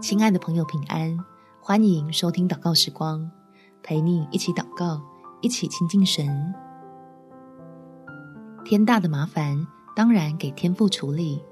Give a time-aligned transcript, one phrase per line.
[0.00, 1.18] 亲爱的朋友，平安！
[1.60, 3.30] 欢迎收听祷告时光，
[3.82, 5.00] 陪你一起祷告，
[5.40, 6.54] 一起亲近神。
[8.64, 11.42] 天大的麻烦，当然给天父处理。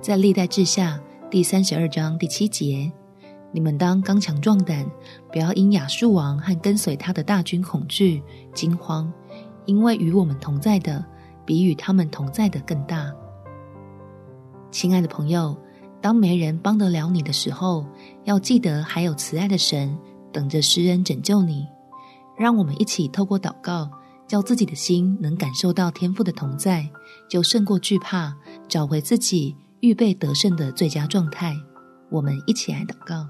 [0.00, 2.90] 在历代志下第三十二章第七节，
[3.52, 4.88] 你们当刚强壮胆，
[5.30, 9.12] 不要因亚述王和跟随他的大军恐惧惊慌，
[9.64, 11.04] 因为与我们同在的，
[11.44, 13.12] 比与他们同在的更大。
[14.72, 15.56] 亲爱的朋友，
[16.06, 17.84] 当没人帮得了你的时候，
[18.22, 19.98] 要记得还有慈爱的神
[20.32, 21.66] 等着施恩拯救你。
[22.38, 23.90] 让我们一起透过祷告，
[24.28, 26.88] 叫自己的心能感受到天父的同在，
[27.28, 28.32] 就胜过惧怕，
[28.68, 31.52] 找回自己预备得胜的最佳状态。
[32.08, 33.26] 我们一起来祷告：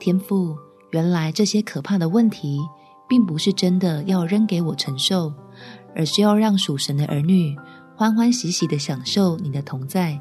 [0.00, 0.56] 天父，
[0.90, 2.58] 原来这些可怕的问题，
[3.08, 5.32] 并不是真的要扔给我承受，
[5.94, 7.56] 而是要让属神的儿女。
[7.94, 10.20] 欢欢喜喜的享受你的同在，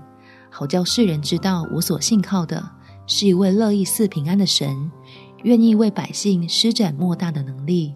[0.50, 2.64] 好叫世人知道我所信靠的
[3.06, 4.92] 是一位乐意赐平安的神，
[5.44, 7.94] 愿意为百姓施展莫大的能力。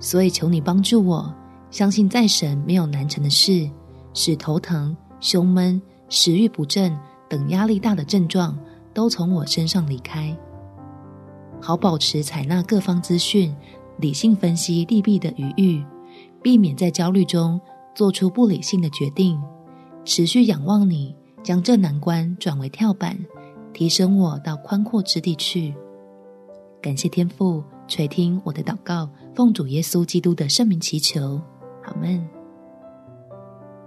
[0.00, 1.34] 所以求你帮助我，
[1.70, 3.68] 相信在神没有难成的事，
[4.14, 6.96] 使头疼、胸闷、食欲不振
[7.28, 8.58] 等压力大的症状
[8.92, 10.36] 都从我身上离开，
[11.60, 13.54] 好保持采纳各方资讯、
[13.98, 15.84] 理性分析利弊的余裕，
[16.42, 17.60] 避免在焦虑中。
[17.94, 19.42] 做出不理性的决定，
[20.08, 23.14] 持续仰望你，将这难关转为跳板，
[23.74, 25.74] 提升我到宽阔之地去。
[26.80, 31.38] 感谢天父垂听我的祷告，奉主耶稣基督的圣名祈求，
[31.84, 32.26] 阿门。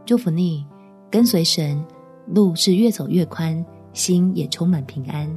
[0.05, 0.63] 祝福你，
[1.09, 1.83] 跟随神，
[2.27, 5.27] 路是越走越宽，心也充满平安。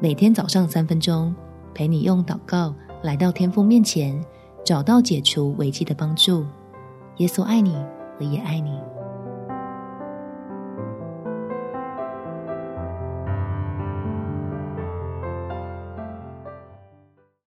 [0.00, 1.34] 每天早上三分钟，
[1.74, 4.22] 陪你用祷告来到天父面前，
[4.62, 6.44] 找到解除危机的帮助。
[7.16, 7.74] 耶稣爱你，
[8.18, 8.78] 我也爱你。